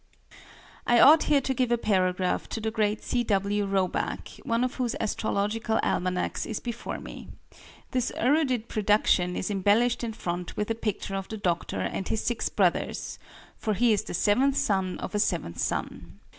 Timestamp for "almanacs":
5.83-6.47